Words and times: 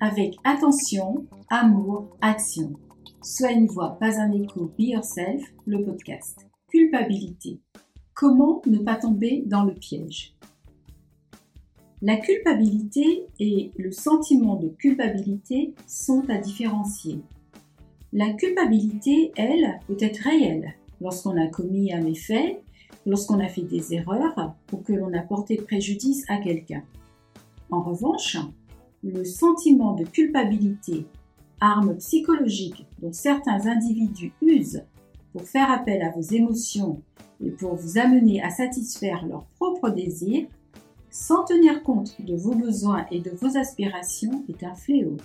Avec 0.00 0.34
attention, 0.42 1.24
amour, 1.48 2.16
action. 2.20 2.72
Sois 3.22 3.52
une 3.52 3.68
voix, 3.68 3.96
pas 4.00 4.20
un 4.20 4.32
écho. 4.32 4.72
Be 4.76 4.88
Yourself, 4.88 5.40
le 5.66 5.84
podcast. 5.84 6.48
Culpabilité. 6.68 7.60
Comment 8.12 8.60
ne 8.66 8.78
pas 8.78 8.96
tomber 8.96 9.44
dans 9.46 9.62
le 9.62 9.74
piège? 9.74 10.34
La 12.00 12.16
culpabilité 12.16 13.26
et 13.38 13.70
le 13.76 13.92
sentiment 13.92 14.56
de 14.56 14.66
culpabilité 14.66 15.74
sont 15.86 16.28
à 16.28 16.38
différencier. 16.38 17.20
La 18.12 18.32
culpabilité, 18.32 19.30
elle, 19.36 19.78
peut 19.86 19.96
être 20.00 20.24
réelle 20.24 20.74
lorsqu'on 21.00 21.40
a 21.40 21.46
commis 21.46 21.92
un 21.92 22.00
méfait, 22.00 22.62
lorsqu'on 23.06 23.38
a 23.38 23.46
fait 23.46 23.62
des 23.62 23.94
erreurs 23.94 24.56
ou 24.72 24.78
que 24.78 24.92
l'on 24.92 25.12
a 25.14 25.22
porté 25.22 25.54
préjudice 25.54 26.24
à 26.28 26.38
quelqu'un. 26.38 26.82
En 27.70 27.80
revanche, 27.80 28.36
le 29.02 29.24
sentiment 29.24 29.94
de 29.94 30.04
culpabilité, 30.04 31.06
arme 31.60 31.96
psychologique 31.96 32.86
dont 33.00 33.12
certains 33.12 33.66
individus 33.66 34.32
usent 34.40 34.84
pour 35.32 35.42
faire 35.42 35.70
appel 35.70 36.02
à 36.02 36.10
vos 36.10 36.20
émotions 36.20 37.02
et 37.44 37.50
pour 37.50 37.74
vous 37.74 37.98
amener 37.98 38.42
à 38.42 38.50
satisfaire 38.50 39.26
leurs 39.26 39.46
propres 39.56 39.90
désirs, 39.90 40.46
sans 41.10 41.44
tenir 41.44 41.82
compte 41.82 42.20
de 42.22 42.36
vos 42.36 42.54
besoins 42.54 43.06
et 43.10 43.20
de 43.20 43.30
vos 43.30 43.56
aspirations, 43.56 44.44
est 44.48 44.64
un 44.64 44.74
fléau. 44.74 45.16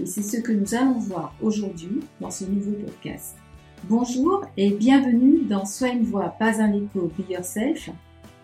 Et 0.00 0.06
c'est 0.06 0.22
ce 0.22 0.38
que 0.38 0.52
nous 0.52 0.74
allons 0.74 0.98
voir 0.98 1.34
aujourd'hui 1.40 2.00
dans 2.20 2.30
ce 2.30 2.44
nouveau 2.44 2.72
podcast. 2.72 3.36
Bonjour 3.88 4.44
et 4.56 4.70
bienvenue 4.70 5.44
dans 5.44 5.64
Sois 5.66 5.90
une 5.90 6.04
voix, 6.04 6.30
pas 6.30 6.60
un 6.60 6.72
écho, 6.72 7.10
Be 7.18 7.30
Yourself, 7.30 7.90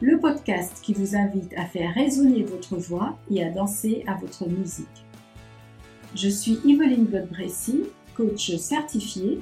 le 0.00 0.18
podcast 0.18 0.78
qui 0.82 0.94
vous 0.94 1.14
invite 1.14 1.52
à 1.58 1.66
faire 1.66 1.92
résonner 1.92 2.42
votre 2.42 2.76
voix 2.76 3.18
et 3.30 3.44
à 3.44 3.50
danser 3.50 4.02
à 4.06 4.14
votre 4.14 4.48
musique. 4.48 4.86
Je 6.14 6.28
suis 6.28 6.58
Yveline 6.64 7.04
Godbressy, 7.04 7.82
coach 8.16 8.56
certifiée, 8.56 9.40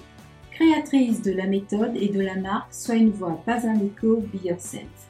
créatrice 0.51 1.23
de 1.23 1.31
la 1.31 1.47
méthode 1.47 1.97
et 1.97 2.09
de 2.09 2.21
la 2.21 2.35
marque 2.35 2.75
Sois 2.75 2.97
une 2.97 3.11
voix, 3.11 3.41
pas 3.47 3.69
un 3.69 3.77
écho, 3.77 4.17
Be 4.17 4.45
Yourself. 4.45 5.09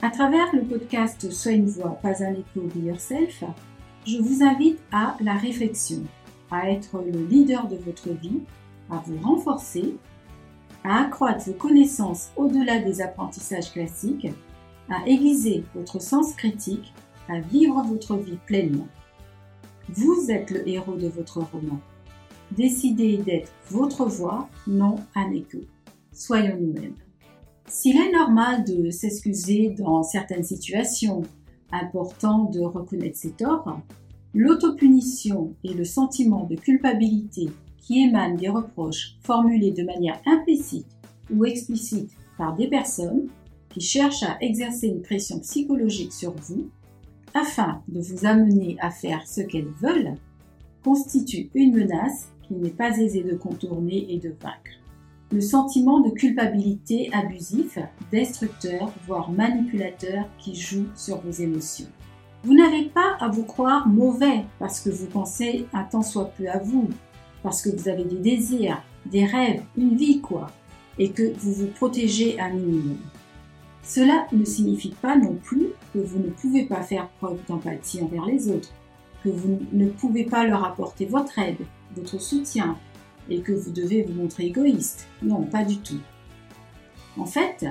À 0.00 0.08
travers 0.08 0.54
le 0.54 0.62
podcast 0.62 1.30
Sois 1.30 1.52
une 1.52 1.68
voix, 1.68 1.98
pas 2.00 2.24
un 2.24 2.32
écho, 2.32 2.62
Be 2.74 2.86
Yourself, 2.86 3.44
je 4.06 4.16
vous 4.16 4.42
invite 4.42 4.78
à 4.92 5.16
la 5.20 5.34
réflexion, 5.34 6.02
à 6.50 6.70
être 6.70 7.02
le 7.04 7.26
leader 7.26 7.68
de 7.68 7.76
votre 7.76 8.08
vie, 8.08 8.40
à 8.90 9.02
vous 9.06 9.18
renforcer 9.18 9.94
à 10.86 11.02
accroître 11.02 11.44
vos 11.46 11.52
connaissances 11.54 12.30
au-delà 12.36 12.78
des 12.78 13.00
apprentissages 13.00 13.72
classiques, 13.72 14.28
à 14.88 15.04
aiguiser 15.08 15.64
votre 15.74 16.00
sens 16.00 16.34
critique, 16.34 16.94
à 17.28 17.40
vivre 17.40 17.82
votre 17.82 18.16
vie 18.16 18.38
pleinement. 18.46 18.86
Vous 19.88 20.30
êtes 20.30 20.50
le 20.52 20.66
héros 20.68 20.94
de 20.94 21.08
votre 21.08 21.40
roman. 21.40 21.80
Décidez 22.52 23.16
d'être 23.16 23.50
votre 23.68 24.04
voix, 24.04 24.48
non 24.68 24.96
un 25.16 25.32
écho. 25.32 25.58
Soyons 26.12 26.56
nous-mêmes. 26.60 26.94
S'il 27.66 27.96
est 28.00 28.12
normal 28.12 28.62
de 28.62 28.90
s'excuser 28.90 29.74
dans 29.76 30.04
certaines 30.04 30.44
situations, 30.44 31.22
important 31.72 32.44
de 32.44 32.60
reconnaître 32.60 33.18
ses 33.18 33.32
torts, 33.32 33.80
l'autopunition 34.34 35.52
et 35.64 35.74
le 35.74 35.84
sentiment 35.84 36.44
de 36.44 36.54
culpabilité 36.54 37.48
qui 37.86 38.02
émanent 38.02 38.36
des 38.36 38.48
reproches 38.48 39.16
formulés 39.22 39.70
de 39.70 39.84
manière 39.84 40.20
implicite 40.26 40.88
ou 41.32 41.44
explicite 41.44 42.10
par 42.36 42.56
des 42.56 42.66
personnes 42.66 43.28
qui 43.68 43.80
cherchent 43.80 44.24
à 44.24 44.36
exercer 44.40 44.88
une 44.88 45.02
pression 45.02 45.38
psychologique 45.38 46.12
sur 46.12 46.32
vous 46.32 46.68
afin 47.32 47.82
de 47.88 48.00
vous 48.00 48.26
amener 48.26 48.76
à 48.80 48.90
faire 48.90 49.26
ce 49.26 49.40
qu'elles 49.40 49.72
veulent, 49.80 50.14
constituent 50.82 51.50
une 51.54 51.74
menace 51.74 52.32
qu'il 52.42 52.58
n'est 52.58 52.70
pas 52.70 52.98
aisé 52.98 53.22
de 53.22 53.36
contourner 53.36 54.06
et 54.12 54.18
de 54.18 54.30
vaincre. 54.30 54.80
Le 55.30 55.40
sentiment 55.40 56.00
de 56.00 56.10
culpabilité 56.10 57.10
abusif, 57.12 57.78
destructeur, 58.10 58.92
voire 59.06 59.30
manipulateur 59.30 60.24
qui 60.38 60.54
joue 60.54 60.86
sur 60.94 61.20
vos 61.20 61.30
émotions. 61.30 61.88
Vous 62.44 62.54
n'avez 62.54 62.84
pas 62.84 63.16
à 63.20 63.28
vous 63.28 63.42
croire 63.42 63.88
mauvais 63.88 64.44
parce 64.58 64.80
que 64.80 64.90
vous 64.90 65.06
pensez 65.06 65.66
un 65.72 65.82
tant 65.82 66.02
soit 66.02 66.30
peu 66.38 66.48
à 66.48 66.58
vous 66.58 66.88
parce 67.46 67.62
que 67.62 67.68
vous 67.68 67.88
avez 67.88 68.02
des 68.02 68.16
désirs, 68.16 68.82
des 69.04 69.24
rêves, 69.24 69.62
une 69.76 69.96
vie 69.96 70.20
quoi, 70.20 70.48
et 70.98 71.10
que 71.10 71.32
vous 71.38 71.52
vous 71.52 71.68
protégez 71.68 72.40
un 72.40 72.50
minimum. 72.50 72.98
Cela 73.84 74.26
ne 74.32 74.44
signifie 74.44 74.96
pas 75.00 75.16
non 75.16 75.36
plus 75.36 75.68
que 75.94 76.00
vous 76.00 76.18
ne 76.18 76.30
pouvez 76.30 76.64
pas 76.64 76.82
faire 76.82 77.08
preuve 77.20 77.38
d'empathie 77.46 78.02
envers 78.02 78.26
les 78.26 78.48
autres, 78.50 78.72
que 79.22 79.28
vous 79.28 79.60
ne 79.70 79.88
pouvez 79.88 80.24
pas 80.24 80.44
leur 80.44 80.64
apporter 80.64 81.06
votre 81.06 81.38
aide, 81.38 81.58
votre 81.94 82.20
soutien, 82.20 82.76
et 83.30 83.38
que 83.42 83.52
vous 83.52 83.70
devez 83.70 84.02
vous 84.02 84.14
montrer 84.14 84.46
égoïste. 84.46 85.06
Non, 85.22 85.44
pas 85.44 85.62
du 85.62 85.76
tout. 85.76 86.00
En 87.16 87.26
fait, 87.26 87.64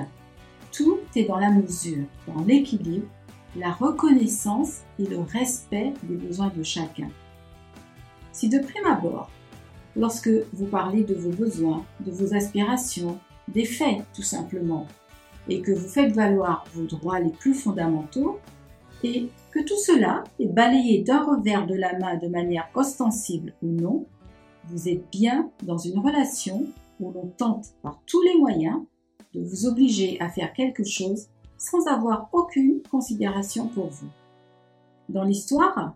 tout 0.72 1.00
est 1.14 1.24
dans 1.24 1.38
la 1.38 1.50
mesure, 1.50 2.06
dans 2.26 2.42
l'équilibre, 2.44 3.08
la 3.54 3.72
reconnaissance 3.72 4.84
et 4.98 5.04
le 5.04 5.18
respect 5.18 5.92
des 6.04 6.16
besoins 6.16 6.50
de 6.56 6.62
chacun. 6.62 7.10
Si 8.32 8.48
de 8.48 8.58
prime 8.58 8.86
abord, 8.86 9.28
lorsque 9.96 10.30
vous 10.52 10.66
parlez 10.66 11.02
de 11.02 11.14
vos 11.14 11.30
besoins, 11.30 11.84
de 12.00 12.10
vos 12.10 12.34
aspirations, 12.34 13.18
des 13.48 13.64
faits 13.64 14.04
tout 14.14 14.22
simplement, 14.22 14.86
et 15.48 15.60
que 15.60 15.72
vous 15.72 15.88
faites 15.88 16.12
valoir 16.12 16.64
vos 16.74 16.84
droits 16.84 17.20
les 17.20 17.30
plus 17.30 17.54
fondamentaux, 17.54 18.38
et 19.02 19.28
que 19.50 19.60
tout 19.60 19.78
cela 19.78 20.24
est 20.38 20.46
balayé 20.46 21.02
d'un 21.02 21.22
revers 21.22 21.66
de 21.66 21.74
la 21.74 21.98
main 21.98 22.16
de 22.16 22.28
manière 22.28 22.68
ostensible 22.74 23.54
ou 23.62 23.68
non, 23.68 24.06
vous 24.68 24.88
êtes 24.88 25.10
bien 25.10 25.50
dans 25.62 25.78
une 25.78 25.98
relation 25.98 26.66
où 27.00 27.12
l'on 27.12 27.28
tente 27.36 27.68
par 27.82 28.00
tous 28.06 28.22
les 28.22 28.36
moyens 28.36 28.80
de 29.34 29.40
vous 29.40 29.66
obliger 29.66 30.20
à 30.20 30.28
faire 30.28 30.52
quelque 30.52 30.84
chose 30.84 31.28
sans 31.56 31.86
avoir 31.86 32.28
aucune 32.32 32.82
considération 32.90 33.68
pour 33.68 33.86
vous. 33.88 34.08
Dans 35.08 35.24
l'histoire, 35.24 35.94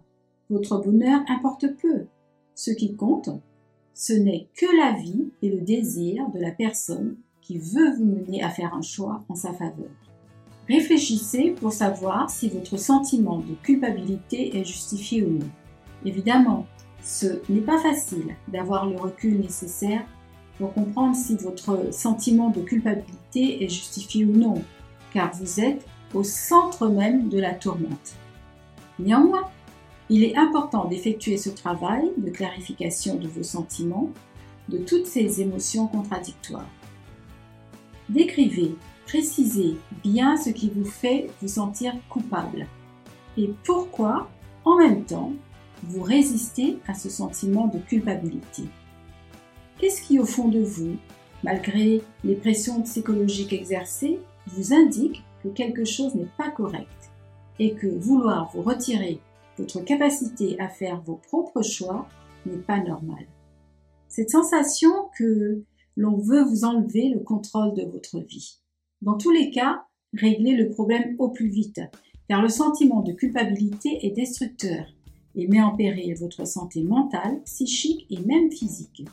votre 0.49 0.79
bonheur 0.79 1.21
importe 1.29 1.67
peu. 1.77 2.07
Ce 2.55 2.71
qui 2.71 2.95
compte, 2.95 3.31
ce 4.01 4.15
n'est 4.15 4.49
que 4.57 4.65
la 4.79 4.99
vie 4.99 5.27
et 5.43 5.51
le 5.51 5.61
désir 5.61 6.31
de 6.31 6.39
la 6.39 6.53
personne 6.53 7.17
qui 7.43 7.59
veut 7.59 7.95
vous 7.99 8.07
mener 8.07 8.43
à 8.43 8.49
faire 8.49 8.73
un 8.73 8.81
choix 8.81 9.23
en 9.29 9.35
sa 9.35 9.53
faveur. 9.53 9.91
Réfléchissez 10.67 11.51
pour 11.61 11.71
savoir 11.71 12.31
si 12.31 12.49
votre 12.49 12.79
sentiment 12.79 13.41
de 13.41 13.55
culpabilité 13.63 14.57
est 14.57 14.65
justifié 14.65 15.23
ou 15.23 15.33
non. 15.33 15.51
Évidemment, 16.07 16.65
ce 17.03 17.43
n'est 17.51 17.61
pas 17.61 17.79
facile 17.79 18.37
d'avoir 18.49 18.89
le 18.89 18.97
recul 18.97 19.39
nécessaire 19.39 20.07
pour 20.57 20.73
comprendre 20.73 21.15
si 21.15 21.37
votre 21.37 21.93
sentiment 21.93 22.49
de 22.49 22.63
culpabilité 22.63 23.63
est 23.63 23.69
justifié 23.69 24.25
ou 24.25 24.33
non, 24.33 24.63
car 25.13 25.31
vous 25.35 25.61
êtes 25.61 25.85
au 26.15 26.23
centre 26.23 26.89
même 26.89 27.29
de 27.29 27.39
la 27.39 27.53
tourmente. 27.53 28.15
Néanmoins, 28.99 29.51
il 30.11 30.25
est 30.25 30.37
important 30.37 30.87
d'effectuer 30.87 31.37
ce 31.37 31.51
travail 31.51 32.11
de 32.17 32.31
clarification 32.31 33.15
de 33.15 33.29
vos 33.29 33.45
sentiments, 33.45 34.11
de 34.69 34.79
toutes 34.79 35.07
ces 35.07 35.41
émotions 35.41 35.87
contradictoires. 35.87 36.69
Décrivez, 38.09 38.75
précisez 39.07 39.77
bien 40.03 40.37
ce 40.37 40.51
qui 40.51 40.69
vous 40.69 40.85
fait 40.85 41.31
vous 41.41 41.47
sentir 41.47 41.95
coupable 42.09 42.67
et 43.39 43.55
pourquoi, 43.65 44.29
en 44.65 44.79
même 44.79 45.05
temps, 45.05 45.33
vous 45.85 46.03
résistez 46.03 46.79
à 46.89 46.95
ce 46.95 47.09
sentiment 47.09 47.69
de 47.69 47.79
culpabilité? 47.79 48.65
Qu'est-ce 49.79 50.03
qui, 50.03 50.19
au 50.19 50.27
fond 50.27 50.49
de 50.49 50.61
vous, 50.61 50.97
malgré 51.45 52.03
les 52.25 52.35
pressions 52.35 52.83
psychologiques 52.83 53.53
exercées, 53.53 54.19
vous 54.49 54.75
indique 54.75 55.23
que 55.45 55.49
quelque 55.49 55.85
chose 55.85 56.17
n'est 56.17 56.29
pas 56.37 56.51
correct 56.51 57.13
et 57.61 57.75
que 57.75 57.87
vouloir 57.87 58.51
vous 58.53 58.63
retirer 58.63 59.21
votre 59.61 59.81
capacité 59.81 60.59
à 60.59 60.69
faire 60.69 61.03
vos 61.03 61.17
propres 61.17 61.63
choix 61.63 62.09
n'est 62.47 62.57
pas 62.57 62.83
normale. 62.83 63.27
Cette 64.09 64.31
sensation 64.31 64.91
que 65.17 65.63
l'on 65.97 66.17
veut 66.17 66.43
vous 66.43 66.65
enlever 66.65 67.11
le 67.11 67.21
contrôle 67.21 67.75
de 67.75 67.85
votre 67.85 68.21
vie. 68.21 68.59
Dans 69.03 69.19
tous 69.19 69.31
les 69.31 69.51
cas, 69.51 69.85
réglez 70.15 70.57
le 70.57 70.71
problème 70.71 71.15
au 71.19 71.29
plus 71.29 71.49
vite, 71.49 71.81
car 72.29 72.41
le 72.41 72.49
sentiment 72.49 73.03
de 73.03 73.13
culpabilité 73.13 74.07
est 74.07 74.11
destructeur 74.11 74.87
et 75.37 75.47
met 75.47 75.63
en 75.63 75.77
péril 75.77 76.15
votre 76.19 76.47
santé 76.47 76.83
mentale, 76.83 77.43
psychique 77.45 78.07
et 78.11 78.21
même 78.21 78.51
physique. 78.51 79.05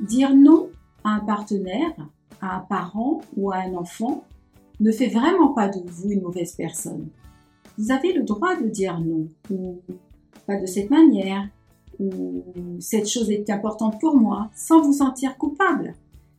Dire 0.00 0.34
non 0.34 0.70
à 1.04 1.10
un 1.10 1.20
partenaire, 1.20 1.94
à 2.40 2.56
un 2.56 2.60
parent 2.60 3.20
ou 3.36 3.52
à 3.52 3.58
un 3.58 3.74
enfant 3.74 4.24
ne 4.80 4.90
fait 4.90 5.08
vraiment 5.08 5.52
pas 5.52 5.68
de 5.68 5.80
vous 5.86 6.10
une 6.10 6.22
mauvaise 6.22 6.54
personne 6.54 7.10
vous 7.78 7.92
avez 7.92 8.12
le 8.12 8.24
droit 8.24 8.56
de 8.56 8.68
dire 8.68 9.00
non, 9.00 9.28
ou 9.50 9.80
pas 10.46 10.60
de 10.60 10.66
cette 10.66 10.90
manière, 10.90 11.48
ou 11.98 12.44
cette 12.80 13.08
chose 13.08 13.30
est 13.30 13.50
importante 13.50 14.00
pour 14.00 14.16
moi, 14.16 14.50
sans 14.54 14.82
vous 14.82 14.92
sentir 14.92 15.38
coupable, 15.38 15.94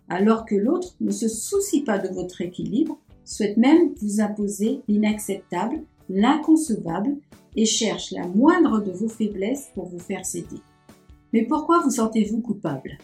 alors 0.09 0.45
que 0.45 0.55
l'autre 0.55 0.95
ne 1.01 1.11
se 1.11 1.27
soucie 1.27 1.81
pas 1.81 1.97
de 1.97 2.13
votre 2.13 2.41
équilibre, 2.41 2.99
souhaite 3.25 3.57
même 3.57 3.93
vous 4.01 4.21
imposer 4.21 4.81
l'inacceptable 4.87 5.81
l'inconcevable 6.09 7.17
et 7.55 7.65
cherche 7.65 8.11
la 8.11 8.27
moindre 8.27 8.81
de 8.81 8.91
vos 8.91 9.07
faiblesses 9.07 9.69
pour 9.75 9.85
vous 9.85 9.99
faire 9.99 10.25
céder. 10.25 10.59
Mais 11.33 11.43
pourquoi 11.43 11.81
vous 11.83 11.91
sentez-vous 11.91 12.41
coupable? 12.41 12.97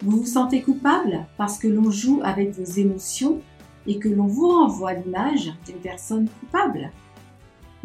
Vous 0.00 0.18
vous 0.18 0.26
sentez 0.26 0.62
coupable 0.62 1.26
parce 1.36 1.58
que 1.58 1.68
l'on 1.68 1.90
joue 1.90 2.20
avec 2.22 2.50
vos 2.50 2.64
émotions 2.64 3.40
et 3.86 3.98
que 3.98 4.08
l'on 4.08 4.26
vous 4.26 4.48
renvoie 4.48 4.94
l'image 4.94 5.52
d'une 5.66 5.76
personne 5.76 6.28
coupable. 6.40 6.90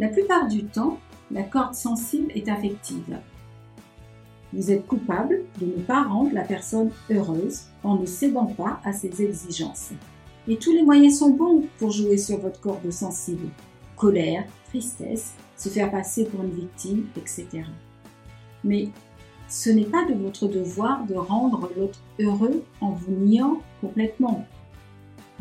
La 0.01 0.07
plupart 0.07 0.47
du 0.47 0.63
temps, 0.63 0.97
la 1.29 1.43
corde 1.43 1.75
sensible 1.75 2.31
est 2.33 2.49
affective. 2.49 3.19
Vous 4.51 4.71
êtes 4.71 4.87
coupable 4.87 5.43
de 5.59 5.67
ne 5.67 5.83
pas 5.83 6.01
rendre 6.01 6.33
la 6.33 6.41
personne 6.41 6.89
heureuse 7.11 7.65
en 7.83 7.97
ne 7.97 8.07
cédant 8.07 8.47
pas 8.47 8.79
à 8.83 8.93
ses 8.93 9.21
exigences. 9.21 9.91
Et 10.47 10.57
tous 10.57 10.71
les 10.71 10.81
moyens 10.81 11.19
sont 11.19 11.29
bons 11.29 11.65
pour 11.77 11.91
jouer 11.91 12.17
sur 12.17 12.39
votre 12.39 12.59
corde 12.59 12.89
sensible. 12.89 13.47
Colère, 13.95 14.43
tristesse, 14.69 15.35
se 15.55 15.69
faire 15.69 15.91
passer 15.91 16.25
pour 16.25 16.41
une 16.41 16.55
victime, 16.55 17.05
etc. 17.15 17.61
Mais 18.63 18.89
ce 19.49 19.69
n'est 19.69 19.85
pas 19.85 20.05
de 20.05 20.15
votre 20.15 20.47
devoir 20.47 21.05
de 21.05 21.13
rendre 21.13 21.69
l'autre 21.77 21.99
heureux 22.19 22.63
en 22.81 22.89
vous 22.89 23.13
niant 23.13 23.61
complètement. 23.81 24.47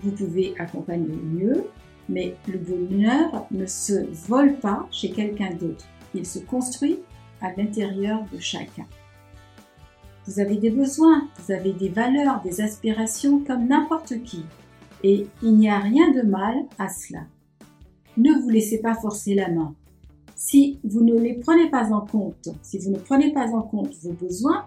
Vous 0.02 0.10
pouvez 0.10 0.52
accompagner 0.58 1.16
mieux, 1.16 1.64
mais 2.10 2.36
le 2.48 2.58
bonheur 2.58 3.46
ne 3.50 3.66
se 3.66 4.04
vole 4.28 4.56
pas 4.56 4.86
chez 4.90 5.10
quelqu'un 5.10 5.54
d'autre. 5.54 5.86
Il 6.14 6.26
se 6.26 6.40
construit 6.40 6.98
à 7.40 7.52
l'intérieur 7.56 8.24
de 8.32 8.38
chacun. 8.38 8.84
Vous 10.26 10.40
avez 10.40 10.56
des 10.56 10.70
besoins, 10.70 11.28
vous 11.38 11.52
avez 11.52 11.72
des 11.72 11.88
valeurs, 11.88 12.42
des 12.42 12.60
aspirations 12.60 13.40
comme 13.40 13.68
n'importe 13.68 14.22
qui. 14.22 14.44
Et 15.02 15.26
il 15.42 15.56
n'y 15.56 15.70
a 15.70 15.78
rien 15.78 16.10
de 16.10 16.22
mal 16.22 16.54
à 16.78 16.88
cela. 16.88 17.20
Ne 18.16 18.32
vous 18.42 18.50
laissez 18.50 18.80
pas 18.80 18.94
forcer 18.94 19.34
la 19.34 19.48
main. 19.48 19.74
Si 20.34 20.78
vous 20.84 21.02
ne 21.02 21.18
les 21.18 21.34
prenez 21.34 21.70
pas 21.70 21.92
en 21.92 22.00
compte, 22.00 22.48
si 22.62 22.78
vous 22.78 22.90
ne 22.90 22.98
prenez 22.98 23.32
pas 23.32 23.50
en 23.54 23.62
compte 23.62 23.94
vos 24.02 24.12
besoins, 24.12 24.66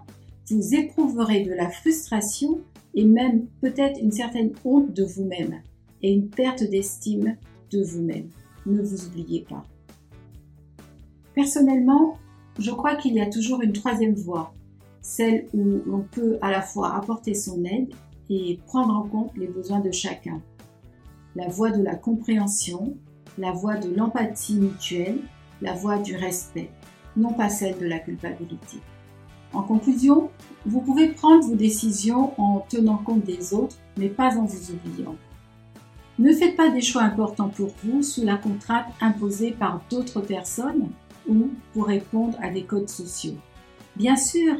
vous 0.50 0.74
éprouverez 0.74 1.44
de 1.44 1.52
la 1.52 1.70
frustration 1.70 2.60
et 2.94 3.04
même 3.04 3.46
peut-être 3.60 4.00
une 4.00 4.12
certaine 4.12 4.52
honte 4.64 4.92
de 4.92 5.04
vous-même 5.04 5.62
et 6.04 6.12
une 6.12 6.28
perte 6.28 6.62
d'estime 6.62 7.34
de 7.72 7.82
vous-même. 7.82 8.28
Ne 8.66 8.82
vous 8.82 9.06
oubliez 9.06 9.40
pas. 9.48 9.64
Personnellement, 11.34 12.18
je 12.58 12.70
crois 12.70 12.94
qu'il 12.96 13.14
y 13.14 13.22
a 13.22 13.30
toujours 13.30 13.62
une 13.62 13.72
troisième 13.72 14.14
voie, 14.14 14.52
celle 15.00 15.46
où 15.54 15.80
l'on 15.86 16.02
peut 16.02 16.36
à 16.42 16.50
la 16.50 16.60
fois 16.60 16.94
apporter 16.94 17.32
son 17.32 17.64
aide 17.64 17.88
et 18.28 18.60
prendre 18.66 18.94
en 18.94 19.04
compte 19.04 19.34
les 19.38 19.46
besoins 19.46 19.80
de 19.80 19.90
chacun. 19.92 20.42
La 21.36 21.48
voie 21.48 21.70
de 21.70 21.82
la 21.82 21.94
compréhension, 21.94 22.98
la 23.38 23.52
voie 23.52 23.78
de 23.78 23.88
l'empathie 23.88 24.56
mutuelle, 24.56 25.20
la 25.62 25.72
voie 25.72 25.96
du 25.96 26.16
respect, 26.16 26.68
non 27.16 27.32
pas 27.32 27.48
celle 27.48 27.78
de 27.78 27.86
la 27.86 27.98
culpabilité. 27.98 28.76
En 29.54 29.62
conclusion, 29.62 30.28
vous 30.66 30.82
pouvez 30.82 31.08
prendre 31.08 31.46
vos 31.46 31.56
décisions 31.56 32.38
en 32.38 32.60
tenant 32.60 32.98
compte 32.98 33.24
des 33.24 33.54
autres, 33.54 33.78
mais 33.96 34.10
pas 34.10 34.36
en 34.36 34.44
vous 34.44 34.72
oubliant. 34.72 35.16
Ne 36.18 36.32
faites 36.32 36.56
pas 36.56 36.70
des 36.70 36.80
choix 36.80 37.02
importants 37.02 37.48
pour 37.48 37.70
vous 37.82 38.02
sous 38.02 38.24
la 38.24 38.36
contrainte 38.36 38.86
imposée 39.00 39.50
par 39.50 39.82
d'autres 39.90 40.20
personnes 40.20 40.90
ou 41.28 41.50
pour 41.72 41.86
répondre 41.86 42.38
à 42.40 42.50
des 42.50 42.62
codes 42.62 42.88
sociaux. 42.88 43.36
Bien 43.96 44.14
sûr, 44.14 44.54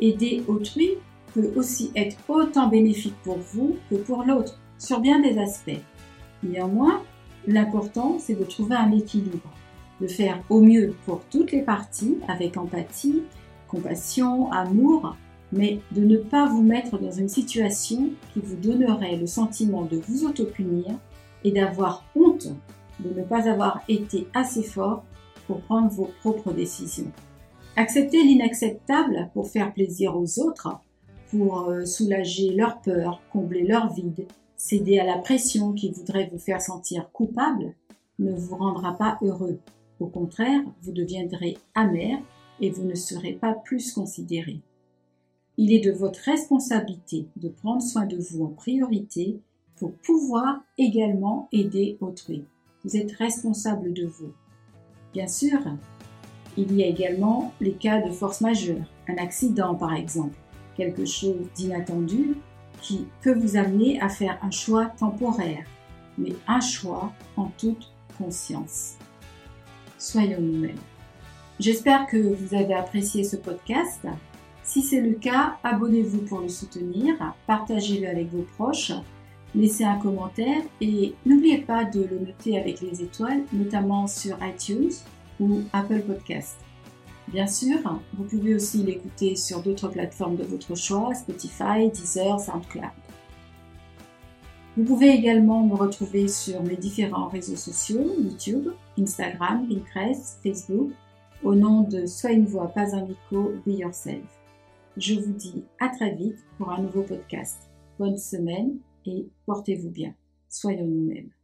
aider 0.00 0.42
autrui 0.48 0.90
peut 1.34 1.52
aussi 1.54 1.90
être 1.94 2.16
autant 2.28 2.68
bénéfique 2.68 3.16
pour 3.24 3.36
vous 3.38 3.76
que 3.90 3.96
pour 3.96 4.22
l'autre, 4.22 4.58
sur 4.78 5.00
bien 5.00 5.20
des 5.20 5.38
aspects. 5.38 5.82
Néanmoins, 6.42 7.02
l'important, 7.46 8.16
c'est 8.18 8.38
de 8.38 8.44
trouver 8.44 8.76
un 8.76 8.92
équilibre, 8.92 9.52
de 10.00 10.06
faire 10.06 10.42
au 10.48 10.62
mieux 10.62 10.94
pour 11.04 11.20
toutes 11.30 11.52
les 11.52 11.62
parties 11.62 12.16
avec 12.26 12.56
empathie, 12.56 13.22
compassion, 13.68 14.50
amour, 14.50 15.14
mais 15.52 15.80
de 15.92 16.04
ne 16.04 16.16
pas 16.16 16.46
vous 16.46 16.62
mettre 16.62 16.98
dans 16.98 17.10
une 17.10 17.28
situation 17.28 18.10
qui 18.32 18.40
vous 18.40 18.56
donnerait 18.56 19.16
le 19.16 19.26
sentiment 19.26 19.84
de 19.84 20.00
vous 20.08 20.26
autopunir 20.26 20.86
et 21.44 21.52
d'avoir 21.52 22.04
honte 22.14 22.48
de 23.00 23.10
ne 23.10 23.24
pas 23.24 23.48
avoir 23.48 23.82
été 23.88 24.26
assez 24.34 24.62
fort 24.62 25.04
pour 25.46 25.60
prendre 25.60 25.90
vos 25.90 26.10
propres 26.20 26.52
décisions. 26.52 27.10
Accepter 27.76 28.22
l'inacceptable 28.22 29.30
pour 29.34 29.48
faire 29.48 29.72
plaisir 29.72 30.16
aux 30.16 30.40
autres, 30.40 30.80
pour 31.30 31.68
euh, 31.68 31.84
soulager 31.84 32.54
leur 32.54 32.80
peur, 32.80 33.20
combler 33.30 33.66
leur 33.66 33.92
vide, 33.92 34.26
céder 34.56 34.98
à 34.98 35.04
la 35.04 35.18
pression 35.18 35.72
qui 35.72 35.90
voudrait 35.90 36.28
vous 36.32 36.38
faire 36.38 36.62
sentir 36.62 37.10
coupable, 37.12 37.74
ne 38.18 38.32
vous 38.32 38.56
rendra 38.56 38.96
pas 38.96 39.18
heureux. 39.20 39.58
Au 40.00 40.06
contraire, 40.06 40.62
vous 40.82 40.92
deviendrez 40.92 41.58
amer 41.74 42.18
et 42.60 42.70
vous 42.70 42.84
ne 42.84 42.94
serez 42.94 43.32
pas 43.32 43.52
plus 43.52 43.92
considéré. 43.92 44.60
Il 45.58 45.72
est 45.72 45.80
de 45.80 45.90
votre 45.90 46.20
responsabilité 46.20 47.26
de 47.36 47.48
prendre 47.48 47.80
soin 47.80 48.04
de 48.04 48.18
vous 48.18 48.44
en 48.44 48.48
priorité 48.48 49.40
pour 49.76 49.92
pouvoir 49.92 50.60
également 50.76 51.48
aider 51.50 51.96
autrui. 52.00 52.44
Vous 52.84 52.96
êtes 52.96 53.12
responsable 53.12 53.94
de 53.94 54.06
vous. 54.06 54.32
Bien 55.14 55.28
sûr, 55.28 55.58
il 56.58 56.74
y 56.74 56.82
a 56.82 56.86
également 56.86 57.54
les 57.60 57.72
cas 57.72 58.02
de 58.02 58.12
force 58.12 58.42
majeure, 58.42 58.84
un 59.08 59.16
accident 59.16 59.74
par 59.74 59.94
exemple, 59.94 60.36
quelque 60.76 61.06
chose 61.06 61.48
d'inattendu 61.54 62.36
qui 62.82 63.06
peut 63.22 63.34
vous 63.34 63.56
amener 63.56 64.00
à 64.00 64.10
faire 64.10 64.38
un 64.42 64.50
choix 64.50 64.86
temporaire, 64.98 65.64
mais 66.18 66.34
un 66.46 66.60
choix 66.60 67.12
en 67.36 67.46
toute 67.58 67.92
conscience. 68.18 68.96
Soyons 69.98 70.40
nous-mêmes. 70.40 70.76
J'espère 71.58 72.06
que 72.06 72.18
vous 72.18 72.54
avez 72.54 72.74
apprécié 72.74 73.24
ce 73.24 73.36
podcast. 73.36 74.06
Si 74.76 74.82
c'est 74.82 75.00
le 75.00 75.14
cas, 75.14 75.56
abonnez-vous 75.64 76.26
pour 76.26 76.40
le 76.40 76.50
soutenir, 76.50 77.14
partagez-le 77.46 78.08
avec 78.08 78.30
vos 78.30 78.42
proches, 78.42 78.92
laissez 79.54 79.84
un 79.84 79.96
commentaire 79.96 80.60
et 80.82 81.14
n'oubliez 81.24 81.62
pas 81.62 81.84
de 81.84 82.02
le 82.02 82.18
noter 82.18 82.58
avec 82.58 82.82
les 82.82 83.00
étoiles, 83.00 83.40
notamment 83.54 84.06
sur 84.06 84.36
iTunes 84.44 84.92
ou 85.40 85.62
Apple 85.72 86.02
Podcast. 86.02 86.58
Bien 87.28 87.46
sûr, 87.46 87.78
vous 88.18 88.24
pouvez 88.24 88.54
aussi 88.54 88.82
l'écouter 88.82 89.34
sur 89.34 89.62
d'autres 89.62 89.88
plateformes 89.88 90.36
de 90.36 90.44
votre 90.44 90.74
choix, 90.74 91.14
Spotify, 91.14 91.88
Deezer, 91.90 92.38
SoundCloud. 92.38 92.90
Vous 94.76 94.84
pouvez 94.84 95.08
également 95.08 95.64
me 95.64 95.74
retrouver 95.74 96.28
sur 96.28 96.62
mes 96.62 96.76
différents 96.76 97.28
réseaux 97.28 97.56
sociaux, 97.56 98.04
YouTube, 98.22 98.68
Instagram, 98.98 99.66
Pinterest, 99.66 100.38
Facebook, 100.42 100.90
au 101.42 101.54
nom 101.54 101.80
de 101.80 102.04
Sois 102.04 102.32
une 102.32 102.44
voix, 102.44 102.68
pas 102.68 102.94
un 102.94 103.06
écho, 103.06 103.54
Be 103.64 103.78
Yourself. 103.78 104.20
Je 104.96 105.12
vous 105.12 105.34
dis 105.34 105.62
à 105.78 105.90
très 105.90 106.14
vite 106.14 106.38
pour 106.56 106.70
un 106.70 106.80
nouveau 106.80 107.02
podcast. 107.02 107.70
Bonne 107.98 108.16
semaine 108.16 108.78
et 109.04 109.28
portez-vous 109.44 109.90
bien. 109.90 110.14
Soyons 110.48 110.86
nous-mêmes. 110.86 111.35